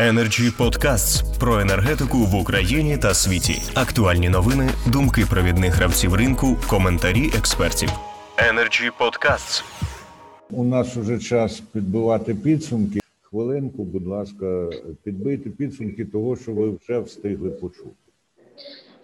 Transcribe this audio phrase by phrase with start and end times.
[0.00, 3.62] Energy Podcasts про енергетику в Україні та світі.
[3.74, 7.88] Актуальні новини, думки провідних гравців ринку, коментарі експертів.
[8.36, 9.64] Energy Podcasts.
[10.50, 13.00] У нас уже час підбивати підсумки.
[13.22, 14.70] Хвилинку, будь ласка,
[15.02, 18.09] підбийте підсумки того, що ви вже встигли почути.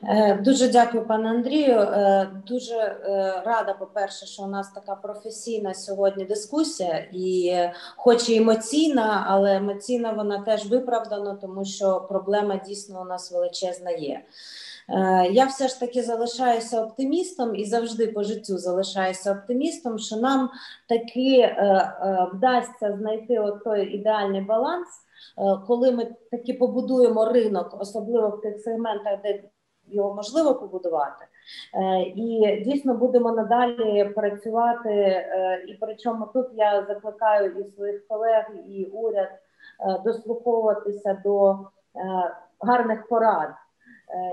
[0.09, 1.79] Е, дуже дякую, пане Андрію.
[1.79, 7.55] Е, дуже е, рада, по-перше, що у нас така професійна сьогодні дискусія, і,
[7.97, 13.91] хоч і емоційна, але емоційна вона теж виправдана, тому що проблема дійсно у нас величезна
[13.91, 14.23] є.
[15.31, 20.51] Я все ж таки залишаюся оптимістом і завжди по життю залишаюся оптимістом, що нам
[20.89, 21.57] таки
[22.35, 24.89] вдасться знайти от той ідеальний баланс,
[25.67, 29.43] коли ми таки побудуємо ринок, особливо в тих сегментах, де
[29.89, 31.25] його можливо побудувати,
[31.75, 34.91] е, і дійсно будемо надалі працювати.
[34.91, 41.59] Е, і причому тут я закликаю і своїх колег, і уряд е, дослуховуватися до
[42.61, 43.51] гарних порад.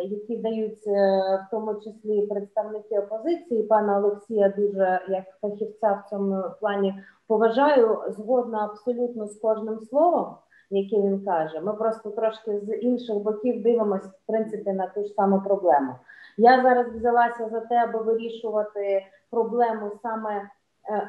[0.04, 7.04] Які дають в тому числі представники опозиції, пана Олексія, дуже як фахівця в цьому плані
[7.28, 10.36] поважаю згодна абсолютно з кожним словом
[10.78, 11.62] які він каже.
[11.62, 15.96] Ми просто трошки з інших боків дивимося в принципі на ту ж саму проблему.
[16.38, 20.48] Я зараз взялася за те, аби вирішувати проблему саме е,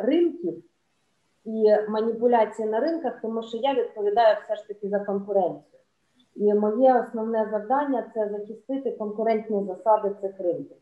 [0.00, 0.64] ринків
[1.44, 5.80] і маніпуляції на ринках, тому що я відповідаю все ж таки за конкуренцію.
[6.34, 10.76] І моє основне завдання це захистити конкурентні засади цих ринків.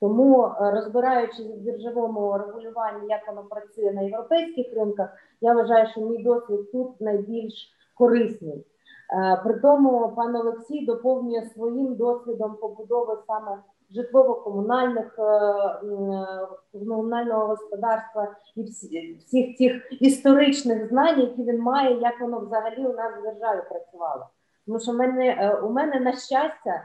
[0.00, 5.08] Тому, е, розбираючись в біржовому регулюванні, як воно працює на європейських ринках,
[5.40, 7.72] я вважаю, що мій досвід тут найбільш
[8.02, 8.66] корисний.
[9.12, 13.58] Е, при тому пан Олексій доповнює своїм досвідом побудови саме
[13.90, 22.38] житлово-комунальних е, е, комунального господарства і всіх тих історичних знань, які він має, як воно
[22.38, 24.26] взагалі у нас в державі працювало.
[24.66, 26.82] Тому що в мене у мене на щастя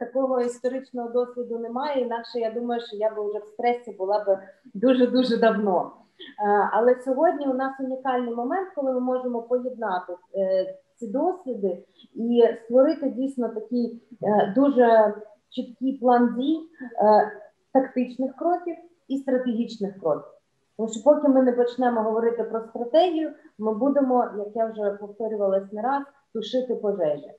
[0.00, 2.02] такого історичного досвіду немає.
[2.02, 4.38] Інакше я думаю, що я би вже в стресі була б
[4.74, 5.92] дуже дуже давно.
[6.46, 11.84] Е, але сьогодні у нас унікальний момент, коли ми можемо поєднати е, ці досвіди
[12.14, 15.14] і створити дійсно такий е, дуже
[15.48, 16.60] чіткий план дій
[17.72, 18.76] тактичних кроків
[19.08, 20.32] і стратегічних кроків.
[20.76, 25.72] Тому що, поки ми не почнемо говорити про стратегію, ми будемо, як я вже повторювалась
[25.72, 26.02] не раз,
[26.34, 27.30] тушити пожежі.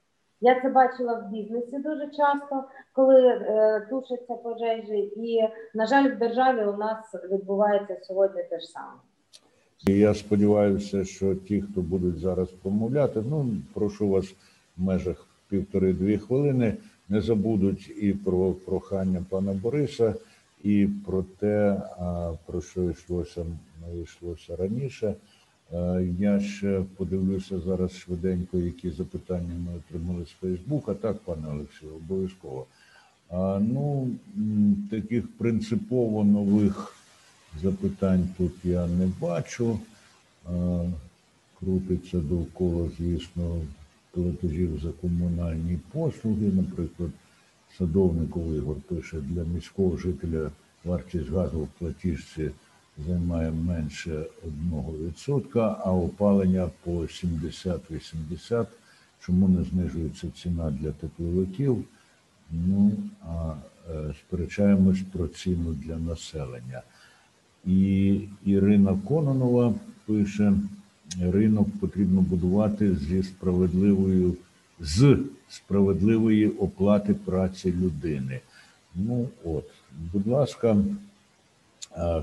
[0.42, 6.18] Я це бачила в бізнесі дуже часто, коли е, тушаться пожежі, і на жаль, в
[6.18, 8.94] державі у нас відбувається сьогодні те ж саме.
[9.88, 14.26] Я сподіваюся, що ті, хто будуть зараз промовляти, ну прошу вас
[14.78, 16.74] в межах півтори-дві хвилини,
[17.10, 20.16] не забудуть і про прохання пана Бориса,
[20.64, 21.82] і про те,
[22.46, 23.46] про що йшлося
[24.04, 25.16] йшлося раніше.
[25.74, 30.94] Е, я ще подивлюся зараз швиденько, які запитання ми отримали з Фейсбука.
[30.94, 32.66] Так, пане Олексію, обов'язково.
[33.60, 34.10] Ну,
[34.90, 36.96] таких принципово нових
[37.62, 39.80] запитань тут я не бачу.
[41.60, 43.62] Крутиться довкола, звісно,
[44.12, 46.52] платежів за комунальні послуги.
[46.56, 47.10] Наприклад,
[47.78, 50.52] садовников Ігор пише, для міського жителя
[50.84, 52.52] вартість газу в платіжці
[53.06, 54.26] займає менше
[54.72, 58.66] 1%, а опалення по 70-80%.
[59.20, 61.84] Чому не знижується ціна для тепловиків?
[62.52, 62.92] Ну,
[63.22, 63.54] а
[63.90, 66.82] е, сперечаємось про ціну для населення.
[67.66, 69.74] І Ірина Кононова
[70.06, 70.54] пише:
[71.22, 74.38] ринок потрібно будувати зі справедливою
[74.80, 75.18] з
[75.50, 78.40] справедливої оплати праці людини.
[78.96, 79.66] Ну от,
[80.14, 80.78] будь ласка.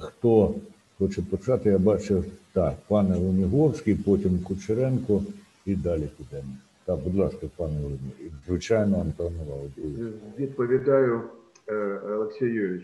[0.00, 0.54] Хто
[0.98, 5.22] хоче почати, я бачив так, пане Леміговський, потім Кучеренко
[5.66, 6.52] і далі підемо.
[6.84, 10.14] Так, будь ласка, пане Лемі, звичайно, Антон Володимирович.
[10.38, 11.20] Відповідаю
[11.68, 12.80] е, Олексію.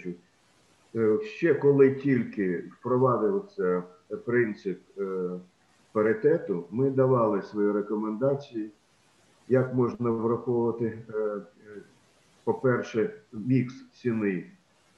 [0.94, 3.82] Е, ще коли тільки впровадився
[4.24, 5.02] принцип е,
[5.92, 8.70] паритету, ми давали свої рекомендації,
[9.48, 10.98] як можна враховувати,
[12.44, 14.44] по-перше, мікс ціни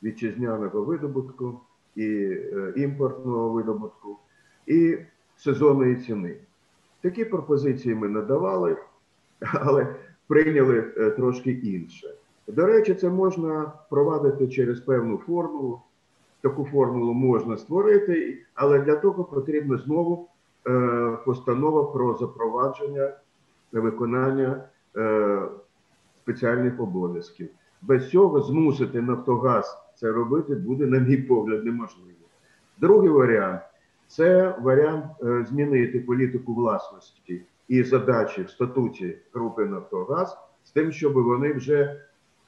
[0.03, 1.61] вітчизняного видобутку
[1.97, 4.19] і е, імпортного видобутку,
[4.67, 4.99] і
[5.37, 6.37] сезонної ціни.
[7.01, 8.77] Такі пропозиції ми надавали,
[9.41, 9.95] але
[10.27, 12.15] прийняли е, трошки інше.
[12.47, 15.81] До речі, це можна провадити через певну формулу.
[16.41, 20.29] Таку формулу можна створити, але для того потрібна знову
[20.67, 23.13] е, постанова про запровадження
[23.73, 24.65] виконання
[26.23, 27.49] спеціальних обов'язків.
[27.83, 32.09] Без цього змусити Нафтогаз це робити буде, на мій погляд, неможливо.
[32.79, 33.61] Другий варіант
[34.07, 41.13] це варіант е, змінити політику власності і задачі в статуті групи Нафтогаз з тим, щоб
[41.13, 42.01] вони вже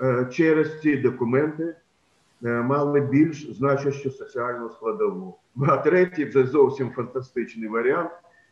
[0.03, 1.77] е, через ці документи
[2.45, 5.39] е, мали більш значущу соціальну складову.
[5.69, 8.11] А третій вже зовсім фантастичний варіант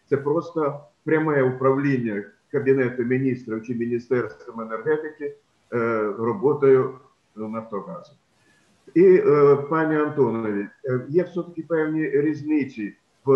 [0.09, 5.37] це просто пряме управління Кабінету міністрів чи Міністерством енергетики
[6.19, 6.99] роботою
[7.37, 8.13] Нафтогазу.
[8.95, 13.33] І, е, пані Антонові, е, є все-таки певні різниці в,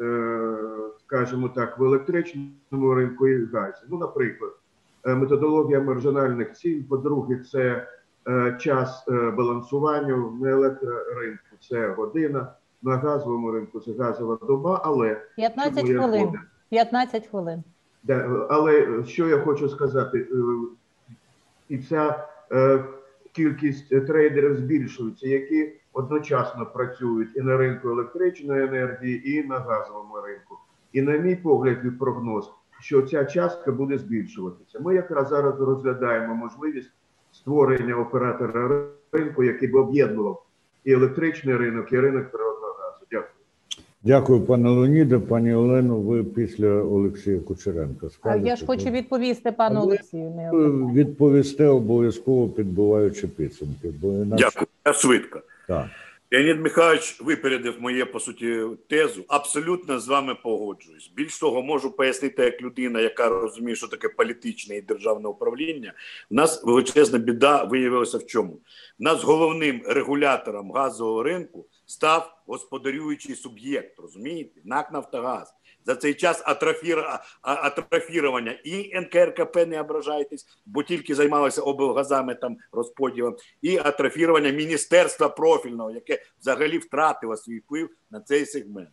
[0.00, 0.56] е,
[1.06, 3.82] скажімо так, в електричному ринку і газі.
[3.90, 4.52] Ну, наприклад,
[5.04, 7.86] методологія маржинальних цін, по-друге, це
[8.60, 12.52] час балансування на електроринку, це година,
[12.82, 16.20] на газовому ринку це газова доба, але 15 чому я хвилин.
[16.20, 16.40] згоден?
[16.70, 17.62] 15 хвилин.
[18.02, 20.26] Да, але що я хочу сказати,
[21.68, 22.28] і ця
[23.32, 30.20] кількість е, трейдерів збільшується, які одночасно працюють і на ринку електричної енергії, і на газовому
[30.20, 30.58] ринку.
[30.92, 32.50] І на мій погляд і прогноз,
[32.80, 34.80] що ця частка буде збільшуватися.
[34.80, 36.92] Ми якраз зараз розглядаємо можливість
[37.32, 40.46] створення оператора ринку, який би об'єднував
[40.84, 42.51] і електричний ринок, і ринок природного.
[44.04, 45.18] Дякую, пане Леоніде.
[45.18, 48.48] Пані Олено, ви після Олексія Кучеренка скажете.
[48.48, 50.30] я ж хочу відповісти пану Але- Олексію.
[50.30, 50.92] не Ви одне.
[50.92, 54.66] відповісте обов'язково підбиваючи підсумки, бо інакше Дякую.
[54.86, 55.40] Я швидко.
[55.68, 55.86] так.
[56.32, 59.24] Леонід Михайлович випередив моє по суті тезу.
[59.28, 61.12] Абсолютно з вами погоджуюсь.
[61.16, 65.92] Більш того, можу пояснити як людина, яка розуміє, що таке політичне і державне управління.
[66.30, 68.52] У нас величезна біда виявилася в чому?
[69.00, 73.98] У нас головним регулятором газового ринку став господарюючий суб'єкт.
[73.98, 74.60] Розумієте?
[74.64, 75.54] НАК Нафтогаз.
[75.84, 76.42] За цей час
[77.42, 85.90] атрофірування і НКРКП не ображайтесь, бо тільки займалися облгазами там розподілом, і атрофірування міністерства профільного,
[85.90, 88.90] яке взагалі втратило свій вплив на цей сегмент.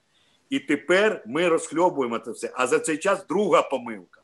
[0.50, 2.52] І тепер ми розхльобуємо це все.
[2.54, 4.19] А за цей час друга помилка.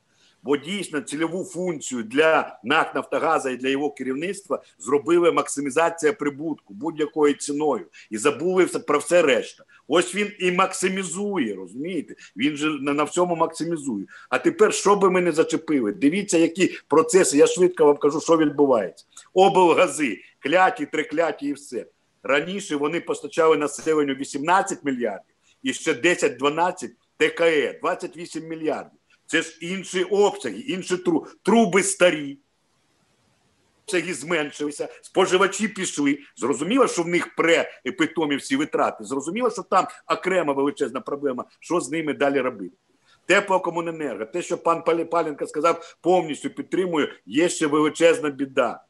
[0.46, 7.34] Бо дійсно цільову функцію для НАК Нафтогаза і для його керівництва зробили максимізація прибутку будь-якою
[7.34, 9.64] ціною і забули про все решта.
[9.88, 12.16] Ось він і максимізує, розумієте?
[12.38, 14.06] Він же на всьому максимізує.
[14.30, 17.38] А тепер, що би ми не зачепили, дивіться, які процеси.
[17.38, 19.06] Я швидко вам кажу, що відбувається.
[19.34, 21.86] Облгази, кляті, трикляті і все.
[22.24, 29.00] Раніше вони постачали населенню 18 мільярдів і ще 10-12 ТКЕ, 28 мільярдів.
[29.26, 32.38] Це ж інші обсяги, інші тру, труби старі.
[33.88, 36.20] Обсяги зменшилися, споживачі пішли.
[36.36, 39.04] Зрозуміло, що в них пре-питомі всі витрати.
[39.04, 42.76] Зрозуміло, що там окрема величезна проблема, що з ними далі робити.
[43.26, 48.84] Теплокомуненерго, те, що пан Палі- Паленко сказав, повністю підтримую, є ще величезна біда.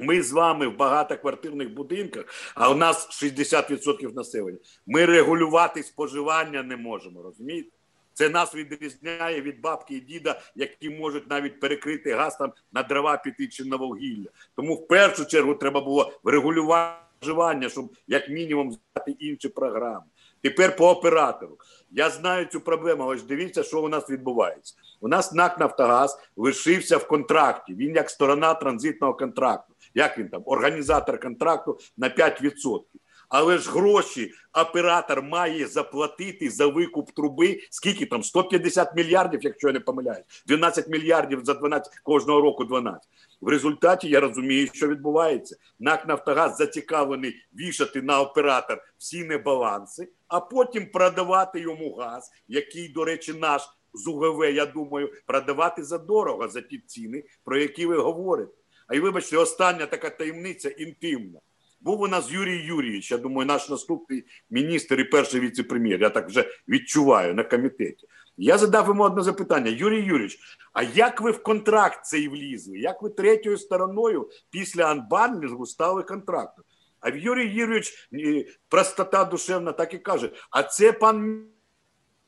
[0.00, 2.24] Ми з вами в багатоквартирних будинках,
[2.54, 4.58] а у нас 60% населення.
[4.86, 7.70] Ми регулювати споживання не можемо, розумієте?
[8.18, 13.16] Це нас відрізняє від бабки і діда, які можуть навіть перекрити газ там на дрова
[13.16, 14.28] піти чи на вугілля.
[14.56, 20.04] Тому в першу чергу треба було врегулювати щоб як мінімум взяти інші програми.
[20.42, 21.58] Тепер по оператору.
[21.90, 24.74] Я знаю цю проблему, ж дивіться, що у нас відбувається.
[25.00, 27.74] У нас НАК Нафтогаз лишився в контракті.
[27.74, 29.74] Він як сторона транзитного контракту.
[29.94, 30.42] Як він там?
[30.46, 32.80] Організатор контракту на 5%.
[33.28, 37.60] Але ж гроші оператор має заплатити за викуп труби.
[37.70, 38.22] Скільки там?
[38.22, 40.44] 150 мільярдів, якщо я не помиляюсь.
[40.46, 43.02] 12 мільярдів за 12 кожного року 12.
[43.40, 45.56] В результаті я розумію, що відбувається.
[45.78, 53.04] НАК Нафтогаз зацікавлений вішати на оператор всі небаланси, а потім продавати йому газ, який, до
[53.04, 53.62] речі, наш
[53.94, 58.52] з УГВ, я думаю, продавати задорого за ті ціни, про які ви говорите.
[58.86, 61.40] А й вибачте, остання така таємниця інтимна.
[61.80, 66.00] Був у нас Юрій Юрійович, я думаю, наш наступний міністр і перший віце-прем'єр.
[66.00, 68.08] Я так вже відчуваю на комітеті.
[68.36, 70.38] Я задав йому одне запитання: Юрій Юрійович,
[70.72, 72.78] а як ви в контракт цей влізли?
[72.78, 76.64] Як ви третьою стороною після анбандлінгу стали контрактом?
[77.00, 81.48] А Юрій Юрійович, е, простота душевна, так і каже: а це пан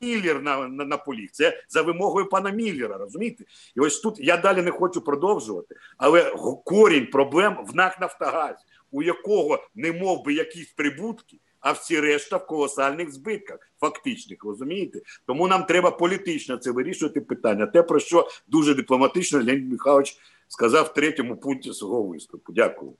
[0.01, 1.27] Міллер на, на, на полі.
[1.31, 3.43] Це за вимогою пана Міллера, розумієте?
[3.75, 9.03] І ось тут я далі не хочу продовжувати, але корінь проблем в НАК Нафтогазі, у
[9.03, 14.99] якого не мов би якісь прибутки, а всі решта в колосальних збитках, фактичних, розумієте?
[15.25, 17.65] Тому нам треба політично це вирішувати питання.
[17.65, 20.17] Те, про що дуже дипломатично Леонід Михайлович
[20.47, 22.53] сказав в третьому пункті свого виступу.
[22.53, 22.93] Дякую.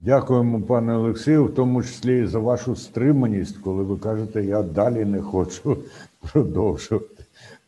[0.00, 5.04] Дякуємо, пане Олексію, в тому числі і за вашу стриманість, коли ви кажете, я далі
[5.04, 5.78] не хочу
[6.32, 7.24] продовжувати.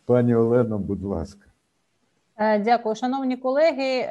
[0.06, 1.46] Пані Олено, будь ласка.
[2.36, 4.06] Е, Дякую, шановні колеги.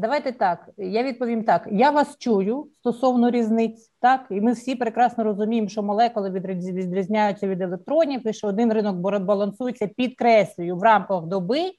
[0.00, 0.68] Давайте так.
[0.76, 1.68] Я відповім так.
[1.70, 7.48] Я вас чую стосовно різниць, так і ми всі прекрасно розуміємо, що молекули відріз- відрізняються
[7.48, 11.70] від електронів, і що один ринок балансується, підкреслюю, в рамках доби,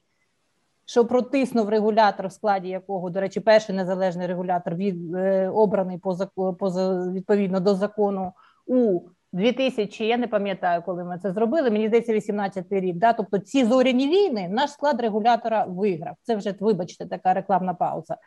[0.85, 6.17] що протиснув регулятор, в складі якого, до речі, перший незалежний регулятор від е, обраний по
[6.53, 6.69] по
[7.11, 8.31] відповідно до закону
[8.65, 8.99] у
[9.33, 11.71] 2000, я не пам'ятаю, коли ми це зробили.
[11.71, 12.95] Мені здається, 18 рік.
[12.95, 13.13] Да?
[13.13, 16.15] Тобто ці зоряні війни наш склад регулятора виграв.
[16.21, 18.17] Це вже вибачте, така рекламна пауза.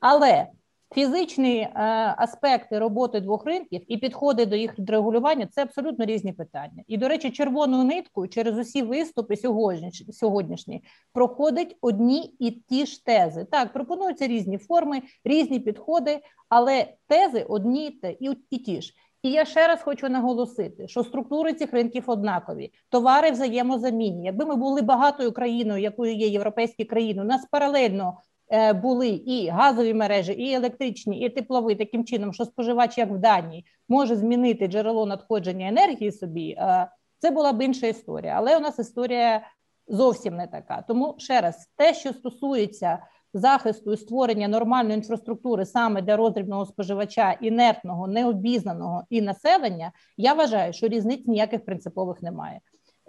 [0.00, 0.46] Але
[0.94, 1.70] фізичні е,
[2.18, 6.82] аспекти роботи двох ринків і підходи до їх регулювання це абсолютно різні питання.
[6.86, 13.04] І, до речі, червоною ниткою через усі виступи сьогоднішні, сьогоднішні проходять одні і ті ж
[13.04, 13.44] тези.
[13.44, 18.94] Так, пропонуються різні форми, різні підходи, але тези одні і ті ж.
[19.22, 24.26] І я ще раз хочу наголосити, що структури цих ринків однакові, товари взаємозамінні.
[24.26, 28.18] Якби ми були багатою країною, якою є європейські країни, у нас паралельно
[28.52, 33.18] е, були і газові мережі, і електричні, і теплові, таким чином, що споживач, як в
[33.18, 36.50] Данії, може змінити джерело надходження енергії собі.
[36.58, 38.34] е, Це була б інша історія.
[38.36, 39.46] Але у нас історія
[39.88, 40.84] зовсім не така.
[40.88, 42.98] Тому ще раз, те, що стосується
[43.34, 50.72] захисту і створення нормальної інфраструктури саме для роздрібного споживача, інертного, необізнаного і населення, я вважаю,
[50.72, 52.60] що різниць ніяких принципових немає.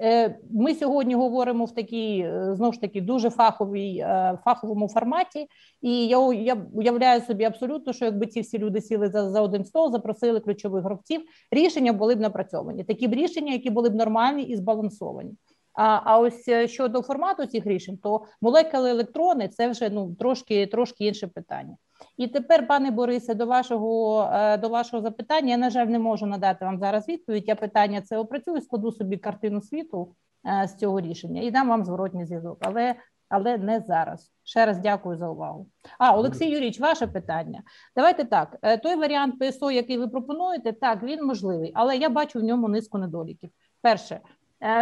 [0.02, 5.48] Е, Ми сьогодні говоримо в такій е, знову ж таки дуже фаховій е, фаховому форматі,
[5.82, 9.66] і я, я уявляю собі абсолютно, що якби ці всі люди сіли за, за один
[9.66, 12.84] стол, запросили ключових гравців, рішення були б напрацьовані.
[12.84, 15.32] Такі б рішення, які були б нормальні і збалансовані.
[15.74, 20.68] А, а ось е, щодо формату цих рішень, то молекули електрони це вже ну трошки
[20.68, 21.78] трошки інше питання.
[22.18, 26.26] І тепер, пане Борисе, до вашого е, до вашого запитання, я на жаль не можу
[26.26, 27.48] надати вам зараз відповідь.
[27.48, 30.16] Я питання це опрацюю, складу собі картину світу
[30.64, 32.96] е, з цього рішення і дам вам зворотній зв'язок, але
[33.30, 34.32] але не зараз.
[34.44, 35.68] Ще раз дякую за увагу.
[36.00, 37.62] А Олексій Юрійович, ваше питання.
[37.96, 38.58] Давайте так.
[38.84, 42.98] Той варіант ПСО, який ви пропонуєте, так він можливий, але я бачу в ньому низку
[42.98, 43.50] недоліків.
[43.82, 44.20] Перше,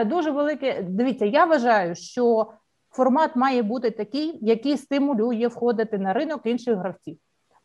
[0.05, 0.81] дуже велике.
[0.81, 2.51] Дивіться, я вважаю, що
[2.91, 7.17] формат має бути такий, який стимулює входити на ринок інших гравців.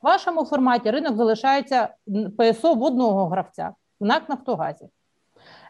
[0.03, 1.89] В вашому форматі ринок залишається
[2.39, 4.89] ПСО в одного гравця в НАК Нафтогазі.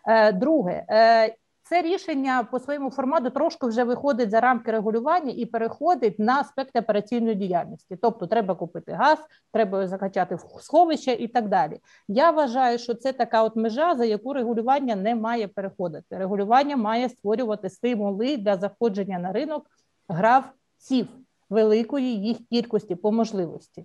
[0.08, 1.34] Е, Друге, е,
[1.64, 6.80] це рішення по своєму формату трошки вже виходить за рамки регулювання і переходить на аспекти
[6.80, 7.96] операційної діяльності.
[8.02, 9.18] Тобто, треба купити газ,
[9.52, 11.80] треба закачати в сховище і так далі.
[12.08, 16.18] Я вважаю, що це така от межа, за яку регулювання не має переходити.
[16.18, 19.66] Регулювання має створювати стимули для заходження на ринок
[20.08, 21.08] гравців
[21.50, 23.84] великої їх кількості по можливості.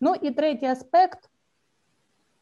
[0.00, 1.30] Ну і третій аспект.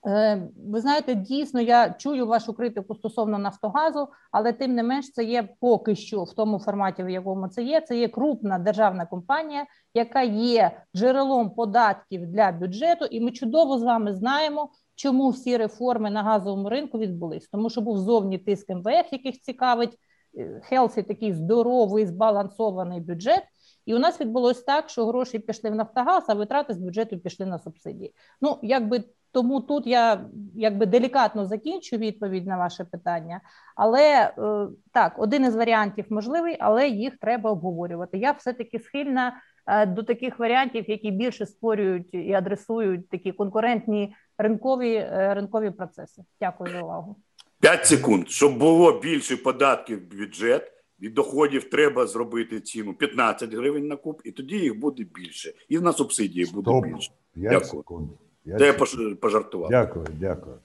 [0.07, 5.25] Е, Ви знаєте, дійсно, я чую вашу критику стосовно Нафтогазу, але тим не менш, це
[5.25, 7.81] є поки що в тому форматі, в якому це є.
[7.81, 13.83] Це є крупна державна компанія, яка є джерелом податків для бюджету, і ми чудово з
[13.83, 17.49] вами знаємо, чому всі реформи на газовому ринку відбулись.
[17.49, 19.99] Тому що був зовні тиск МВФ, яких цікавить
[20.63, 23.43] Хелсі, такий здоровий збалансований бюджет.
[23.87, 27.47] І у нас відбулось так, що гроші пішли в Нафтогаз, а витрати з бюджету пішли
[27.47, 28.15] на субсидії.
[28.41, 30.25] Ну якби тому тут я
[30.55, 33.41] якби делікатно закінчу відповідь на ваше питання.
[33.77, 38.19] Але е, так, один із варіантів можливий, але їх треба обговорювати.
[38.19, 39.37] Я все-таки схильна
[39.67, 46.23] е, до таких варіантів, які більше створюють і адресують такі конкурентні ринкові, е, ринкові процеси.
[46.41, 47.17] Дякую за увагу.
[47.61, 48.29] 5 секунд.
[48.29, 54.23] Щоб було більше податків в бюджет, від доходів треба зробити ціну 15 гривень на куб,
[54.25, 55.53] і тоді їх буде більше.
[55.69, 56.87] І на субсидії буде Стоп.
[56.87, 57.11] більше.
[57.35, 58.09] 5 Дякую.
[58.45, 59.71] П'ять Це я пожартував.
[59.71, 60.57] Дякую, дякую.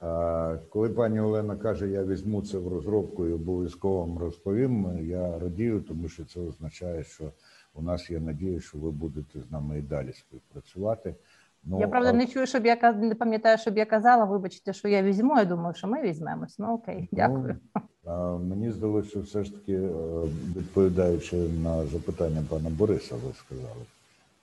[0.00, 5.38] А, коли пані Олена каже, я візьму це в розробку і обов'язково вам розповім, я
[5.38, 7.24] радію, тому що це означає, що
[7.74, 11.14] у нас є надія, що ви будете з нами і далі співпрацювати.
[11.64, 14.24] Ну, я правда а- не чую, щоб я каз- не пам'ятаю, щоб я казала.
[14.24, 15.38] Вибачте, що я візьму.
[15.38, 16.58] Я думаю, що ми візьмемось.
[16.58, 17.56] Ну окей, дякую.
[17.74, 17.82] Ну,
[18.12, 19.90] а, мені здалося, що все ж таки, е,
[20.56, 23.84] відповідаючи на запитання пана Бориса, ви сказали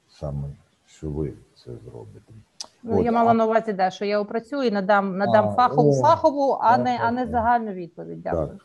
[0.09, 0.47] саме,
[0.87, 2.33] що ви це зробите.
[2.83, 5.51] Ну, От, я мала а- на увазі, да, що я опрацюю і надам надам А,
[5.51, 8.21] фахову о, фахову, а так, не а не загальну відповідь.
[8.21, 8.47] Дякую.
[8.47, 8.57] Так.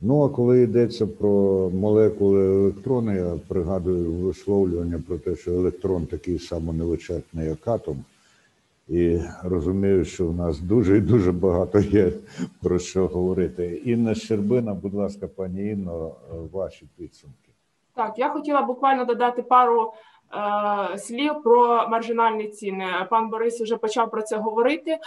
[0.00, 1.30] Ну, а коли йдеться про
[1.70, 8.04] молекули електрони, я пригадую висловлювання про те, що електрон такий самоневичерпний, як атом.
[8.88, 12.12] І розумію, що в нас дуже і дуже багато є
[12.62, 13.82] про що говорити.
[13.84, 16.12] Інна Щербина, будь ласка, пані Інно,
[16.52, 17.50] ваші підсумки.
[17.94, 19.92] Так, я хотіла буквально додати пару
[20.96, 23.06] слів про маржинальні ціни.
[23.10, 24.90] Пан Борис вже почав про це говорити.
[24.90, 24.98] Е,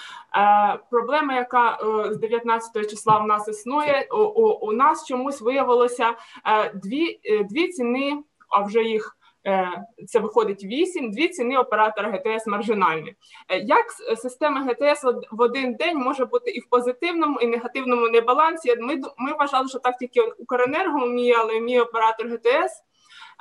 [0.91, 1.77] проблема, яка
[2.07, 6.09] е, з 19 числа в нас існує, у, у, нас чомусь виявилося
[6.45, 9.17] е, дві, е, дві ціни, а вже їх
[10.07, 13.15] це виходить 8, дві ціни оператора ГТС маржинальні.
[13.63, 18.75] Як система ГТС в один день може бути і в позитивному, і негативному небалансі?
[18.79, 22.83] Ми ми вважали, що так тільки Укренерго вміє, але вміє оператор ГТС.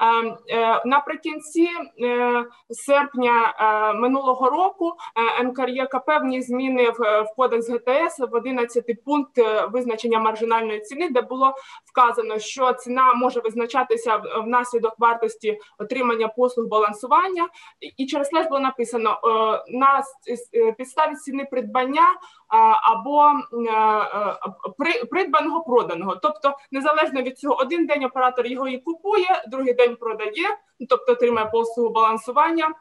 [0.02, 1.68] Ем, е, наприкінці
[2.02, 4.92] е, серпня е, минулого року
[5.44, 9.38] НКРЄК певні зміни в кодекс ГТС в 11 пункт
[9.72, 11.54] визначення маржинальної ціни, де було
[11.84, 17.48] вказано, що ціна може визначатися внаслідок вартості отримання послуг балансування,
[17.96, 19.20] і через слеш було написано
[19.68, 20.02] на
[20.78, 22.06] підставі ціни придбання
[22.82, 23.32] або
[25.10, 26.16] придбаного проданого.
[26.16, 31.46] Тобто, незалежно від цього, один день оператор його і купує, другий день продає, тобто отримає
[31.46, 32.74] послугу балансування,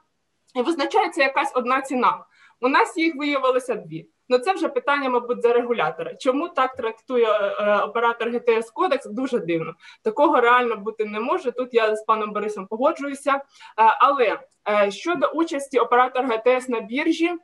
[0.56, 2.26] і визначається якась одна ціна.
[2.62, 4.08] У нас їх виявилося дві.
[4.32, 6.16] Ну це вже питання, мабуть, за регулятора.
[6.16, 9.06] Чому так трактує е, оператор ГТС Кодекс?
[9.06, 9.74] Дуже дивно.
[10.04, 11.52] Такого реально бути не може.
[11.52, 13.32] Тут я з паном Борисом погоджуюся.
[13.32, 13.42] Е,
[13.76, 17.38] але е, щодо участі оператора ГТС на біржі, е, е,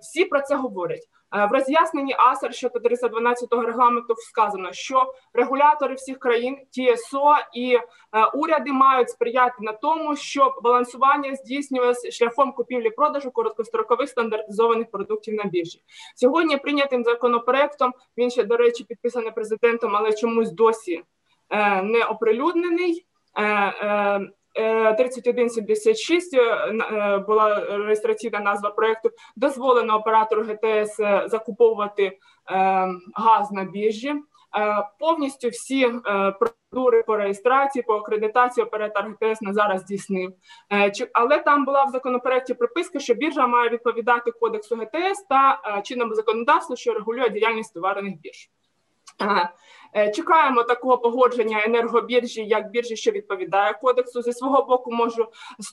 [0.00, 1.08] всі про це говорять.
[1.36, 7.80] Е, в роз'ясненні АСЕР щодо 312 регламенту сказано, що регулятори всіх країн ТСО і е,
[8.34, 15.82] уряди мають сприяти на тому, щоб балансування здійснювалося шляхом купівлі-продажу короткострокових стандартизованих продуктів на біржі.
[16.16, 21.02] Сьогодні прийнятим законопроектом він ще до речі підписаний президентом, але чомусь досі
[21.50, 23.06] е, не оприлюднений.
[24.98, 29.10] 3176 е, е, була реєстраційна назва проекту.
[29.36, 32.18] Дозволено оператору ГТС е, закуповувати
[33.14, 34.14] газ на біржі.
[34.98, 35.92] Повністю всі
[36.38, 40.32] процедури по реєстрації, по акредитації оператор ГТС на зараз здійснив.
[41.12, 46.76] Але там була в законопроекті приписка, що біржа має відповідати кодексу ГТС та чинному законодавству,
[46.76, 48.50] що регулює діяльність товарних бірж.
[49.96, 54.22] Е, чекаємо такого погодження енергобіржі як біржі, що відповідає кодексу.
[54.22, 55.26] Зі свого боку можу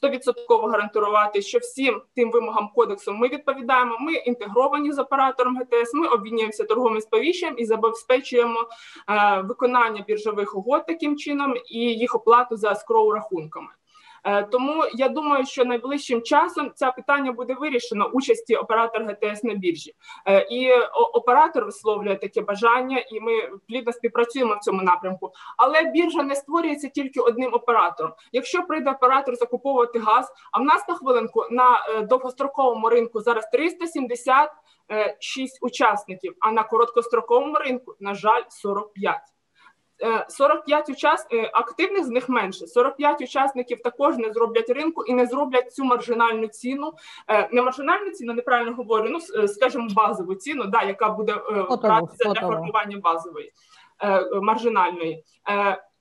[0.04, 3.98] 100% гарантувати, що всім тим вимогам кодексу ми відповідаємо.
[4.00, 5.94] Ми інтегровані з оператором ГТС.
[5.94, 8.60] Ми обмінюємося торговим сповіщенням і забезпечуємо
[9.10, 13.70] е, виконання біржових угод таким чином і їх оплату за скроу рахунками.
[14.28, 19.54] Е, тому я думаю, що найближчим часом це питання буде вирішено участі оператора ГТС на
[19.54, 19.94] біржі,
[20.28, 20.72] е, і
[21.14, 23.32] оператор висловлює таке бажання, і ми
[23.68, 25.32] плідно співпрацюємо в цьому напрямку.
[25.58, 28.14] Але біржа не створюється тільки одним оператором.
[28.32, 33.50] Якщо прийде оператор закуповувати газ, а в нас на хвилинку на е, довгостроковому ринку зараз
[33.52, 39.37] 376 учасників, а на короткостроковому ринку, на жаль, 45.
[40.28, 42.68] 45 учасників активних з них менше.
[42.68, 46.94] 45 учасників також не зроблять ринку і не зроблять цю маржинальну ціну.
[47.28, 49.10] Е, не маржинальну ціну, неправильно говорю.
[49.10, 53.52] Ну е, скажімо, базову ціну, да, яка буде е, братися для формування базової
[54.42, 55.24] маржинальної.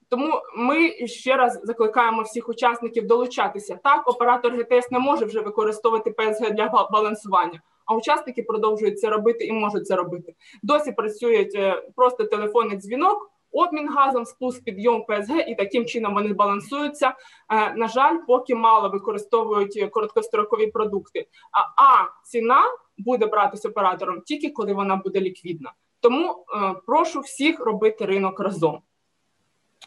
[0.09, 3.79] Тому ми ще раз закликаємо всіх учасників долучатися.
[3.85, 9.45] Так, оператор ГТС не може вже використовувати ПСГ для балансування, а учасники продовжують це робити
[9.45, 10.35] і можуть це робити.
[10.63, 11.59] Досі працюють
[11.97, 17.09] просто телефонний дзвінок обмін газом, спуск підйом ПСГ, і таким чином вони балансуються.
[17.09, 21.27] Е, на жаль, поки мало використовують короткострокові продукти.
[21.53, 22.63] А, а ціна
[22.99, 25.73] буде братися оператором тільки коли вона буде ліквідна.
[26.01, 28.79] Тому е, прошу всіх робити ринок разом.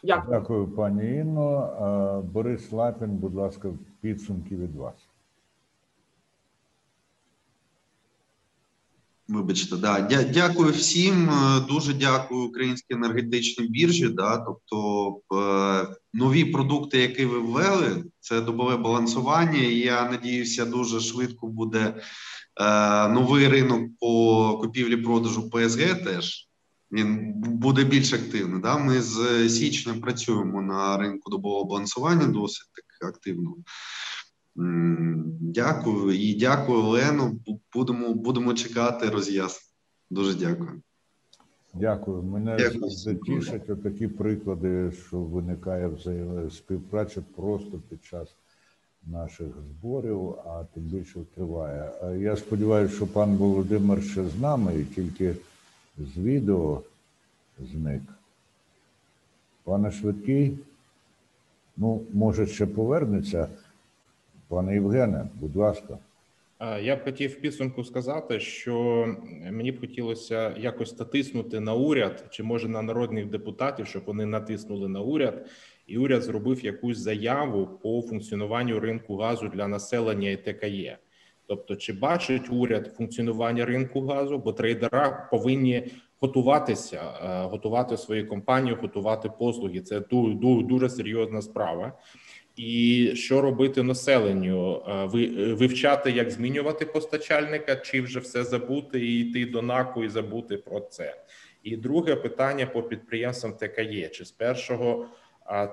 [0.02, 1.62] Дякую, Дякую пані Інно.
[2.22, 3.68] Е, Борис Лапін, будь ласка,
[4.00, 5.09] підсумки від вас.
[9.30, 10.00] Вибачте, да
[10.34, 11.30] дякую всім.
[11.30, 14.08] Е, дуже дякую українській енергетичній біржі.
[14.08, 19.58] Да, тобто е, нові продукти, які ви ввели, це добове балансування.
[19.58, 21.94] і Я надіюся, дуже швидко буде
[22.60, 26.04] е, новий ринок по купівлі-продажу ПСГ.
[26.04, 26.48] Теж
[26.92, 28.62] він буде більш активний.
[28.62, 33.54] Да, ми з січня працюємо на ринку добового балансування досить так активно.
[35.40, 37.40] Дякую і дякую, Олену.
[37.74, 39.70] Будемо будемо чекати роз'яснень.
[40.10, 40.82] Дуже дякую.
[41.74, 42.22] Дякую.
[42.22, 45.90] Мене завжди тішать отакі приклади, що виникає
[46.50, 48.28] співпраця просто під час
[49.06, 51.92] наших зборів, а тим більше триває.
[52.18, 55.36] Я сподіваюся, що пан Володимир ще з нами і тільки
[55.98, 56.82] з відео
[57.72, 58.02] зник.
[59.64, 60.58] Пане Швидкий,
[61.76, 63.48] ну, може, ще повернеться.
[64.50, 65.98] Пане Євгене, будь ласка.
[66.82, 69.06] Я б хотів в підсумку сказати, що
[69.50, 74.88] мені б хотілося якось натиснути на уряд, чи може на народних депутатів, щоб вони натиснули
[74.88, 75.46] на уряд,
[75.86, 80.98] і уряд зробив якусь заяву по функціонуванню ринку газу для населення і ТКЄ.
[81.46, 88.78] Тобто, чи бачить уряд функціонування ринку газу, бо трейдера повинні готуватися, е, готувати свою компанію,
[88.82, 89.80] готувати послуги.
[89.80, 90.34] Це дуже,
[90.64, 91.92] дуже серйозна справа.
[92.56, 94.82] І що робити населенню?
[94.88, 100.08] Е, ви вивчати, як змінювати постачальника, чи вже все забути і йти до наку і
[100.08, 101.16] забути про це?
[101.62, 104.34] І друге питання по підприємствам ТКЄ: чи з
[104.70, 105.04] 1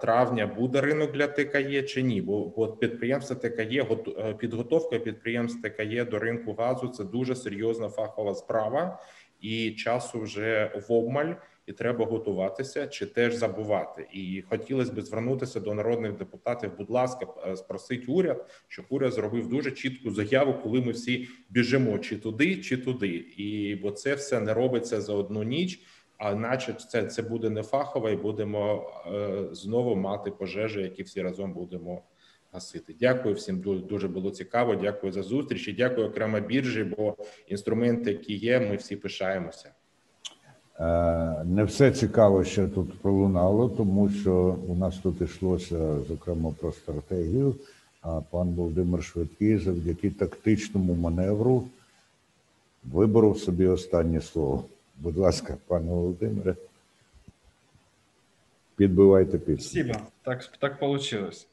[0.01, 2.21] травня буде ринок для ТКЄ чи ні?
[2.21, 3.85] Бо бо підприємство ТКЄ
[4.17, 8.99] е, підготовка підприємств ТКЄ до ринку газу це дуже серйозна фахова справа,
[9.41, 11.33] і часу вже в обмаль
[11.67, 14.07] і треба готуватися чи теж забувати.
[14.13, 16.71] І хотілося б звернутися до народних депутатів.
[16.77, 21.99] Будь ласка, е, спросить уряд, щоб уряд зробив дуже чітку заяву, коли ми всі біжимо
[21.99, 25.79] чи туди, чи туди, і бо це все не робиться за одну ніч.
[26.17, 31.21] А наче це це буде не фахово, і будемо е, знову мати пожежі, які всі
[31.21, 32.03] разом будемо
[32.51, 32.95] гасити.
[32.99, 33.61] Дякую всім.
[33.61, 34.75] дуже було цікаво.
[34.75, 36.83] Дякую за зустріч і дякую окремо біржі.
[36.83, 39.73] Бо інструменти, які є, ми всі пишаємося.
[40.79, 46.71] Е, не все цікаво ще тут пролунало, тому що у нас тут йшлося зокрема про
[46.71, 47.55] стратегію.
[48.01, 51.63] А пан Володимир Швидкий завдяки тактичному маневру
[52.83, 54.63] виборов собі останнє слово.
[54.97, 56.55] Будь ласка, пане Володимире,
[58.75, 59.95] підбивайте підсумки.
[60.23, 61.47] Так так получилось.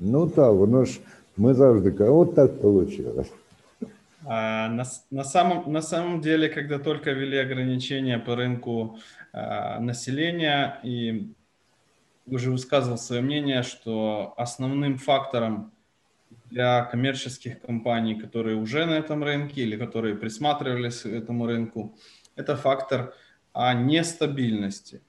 [0.00, 1.00] Ну так, воно ж
[1.36, 3.24] ми завжди кажемо, от так вийшло.
[4.24, 8.98] А, на, на, самом, на самом деле, когда только ввели ограничения по рынку
[9.32, 11.32] а, населения, и
[12.26, 15.72] уже высказывал свое мнение, что основным фактором
[16.50, 21.96] для коммерческих компаний, которые уже на этом рынке или которые присматривались к этому рынку,
[22.36, 23.14] это фактор
[23.52, 25.00] о нестабильности,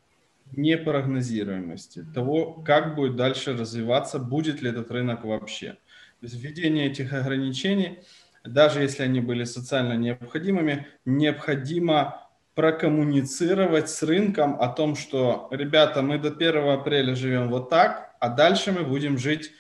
[0.56, 5.74] непрогнозируемости, того, как будет дальше развиваться, будет ли этот рынок вообще.
[6.22, 8.00] То есть введение этих ограничений–
[8.44, 16.18] даже если они были социально необходимыми, необходимо прокоммуницировать с рынком о том, что, ребята, мы
[16.18, 19.52] до 1 апреля живем вот так, а дальше мы будем жить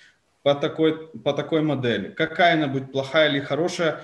[0.44, 2.10] по такой, по такой модели.
[2.10, 4.02] Какая она будет, плохая или хорошая,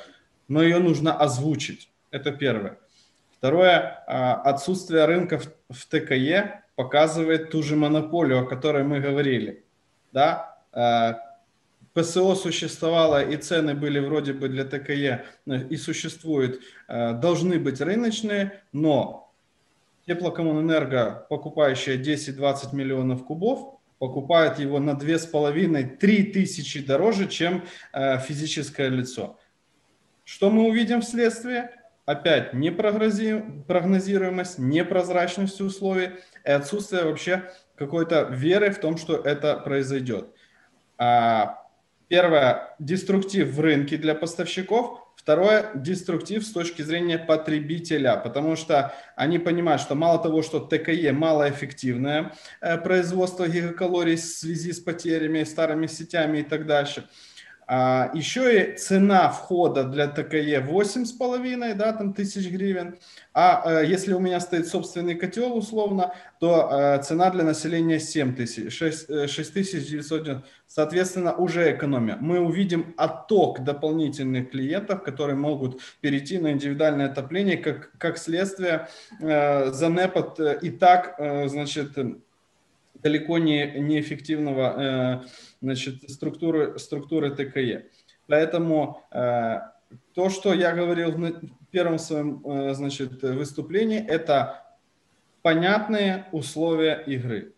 [0.47, 1.89] но ее нужно озвучить.
[2.11, 2.77] Это первое.
[3.37, 9.63] Второе, а, отсутствие рынков в ТКЕ показывает ту же монополию, о которой мы говорили.
[10.11, 10.57] Да?
[11.97, 17.81] ПСО существовало и цены были вроде бы для ТКЕ э, и существуют, э, должны быть
[17.81, 19.33] рыночные, но
[20.05, 29.39] теплокоммунэнерго, покупающая 10-20 миллионов кубов, покупает его на 2,5-3 тысячи дороже, чем э, физическое лицо.
[30.23, 31.71] Что мы увидим вследствие?
[32.05, 36.11] Опять непрогнозируемость, непрозрачность условий
[36.45, 40.27] и отсутствие вообще какой-то веры в том, что это произойдет.
[40.99, 41.66] А
[42.07, 45.01] Первое– деструктив в рынке для поставщиков.
[45.15, 51.11] Второе– деструктив с точки зрения потребителя, потому что они понимают, что мало того, что ТКЕ
[51.11, 57.09] малоэффективное э, производство гигакалорий в связи с потерями, старыми сетями и так дальше–
[57.69, 62.97] а, еще и цена входа для ТКЕ 8,5 да, там, тысяч гривен.
[63.33, 68.35] А э, если у меня стоит собственный котел условно, то э, цена для населения 7
[68.35, 72.17] тысяч, 6, 6 тысяч 900, соответственно, уже экономия.
[72.21, 78.87] Мы увидим отток дополнительных клиентов, которые могут перейти на индивидуальное отопление, как, как следствие
[79.19, 81.97] э, занепад и так, э, значит,
[83.01, 85.27] далеко не неэффективного э,
[85.61, 87.85] значит, структуры, структуры ТКЕ.
[88.27, 89.59] Поэтому э,
[90.13, 94.63] то, что я говорил в первом своем э, значит, выступлении, это
[95.41, 97.53] понятные условия игры,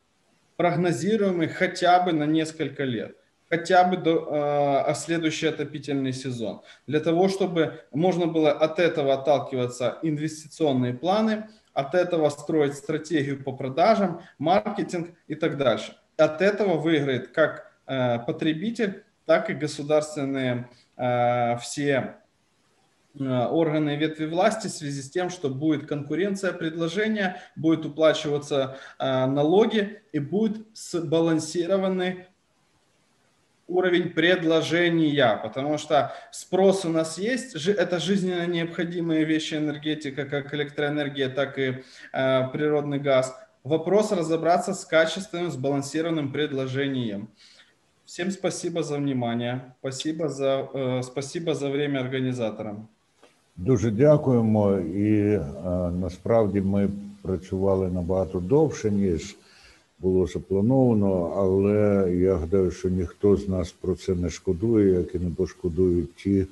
[0.58, 3.15] прогнозируемые хотя бы на несколько лет
[3.49, 9.97] хотя бы до э, следующий отопительный сезон, для того, чтобы можно было от этого отталкиваться
[10.04, 15.95] инвестиционные планы, от этого строить стратегию по продажам, маркетинг и так дальше.
[16.17, 22.17] От этого выиграет как э, потребитель, так и государственные э, все
[23.17, 29.25] э, органы ветви власти в связи с тем, что будет конкуренция предложения, будет уплачиваться э,
[29.25, 32.25] налоги и будет сбалансированный
[33.68, 41.28] уровень предложения, потому что спрос у нас есть, это жизненно необходимые вещи энергетика, как электроэнергия,
[41.28, 43.35] так и э, природный газ.
[43.64, 47.28] Вопрос разобраться с качественным, сбалансированным предложением.
[48.04, 52.88] Всем спасибо за внимание, спасибо за, э, спасибо за время організаторам.
[53.57, 55.40] Дуже дякуємо, і е,
[56.00, 56.88] насправді ми
[57.22, 59.37] працювали набагато довше ніж
[60.01, 65.19] Було заплановано, але я гадаю, що ніхто з нас про це не шкодує, як і
[65.19, 66.45] не пошкодують ті,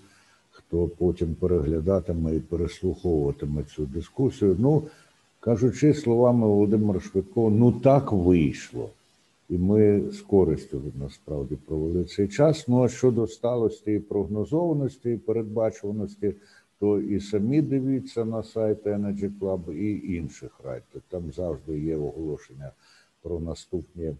[0.51, 4.55] хто потім переглядатиме і переслуховуватиме цю дискусію.
[4.59, 4.83] Ну,
[5.39, 8.89] Кажучи словами Володимира Швидкого, ну так вийшло.
[9.49, 12.67] І ми з користю насправді провели цей час.
[12.67, 16.33] Ну а щодо сталості і прогнозованості, і передбачуваності,
[16.79, 20.99] то і самі дивіться на сайт Energy Club, і інших радьте.
[21.09, 22.71] Там завжди є оголошення
[23.27, 24.15] про наступні е,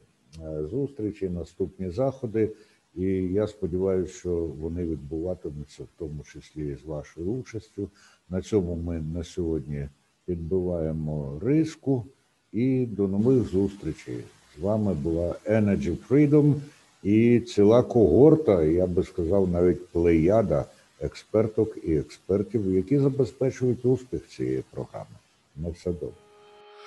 [0.71, 2.51] зустрічі, наступні заходи.
[2.95, 7.89] І я сподіваюся, що вони відбуватимуться, в тому числі і з вашою участю.
[8.29, 9.89] На цьому ми на сьогодні
[10.25, 12.05] підбиваємо риску
[12.53, 14.23] і до нових зустрічей.
[14.57, 16.55] З вами була Energy Freedom
[17.03, 20.65] і ціла когорта, я би сказав, навіть плеяда
[21.01, 25.15] експерток і експертів, які забезпечують успіх цієї програми.
[25.55, 26.26] На все добре.